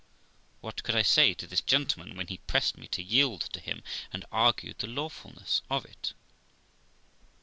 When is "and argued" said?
4.11-4.79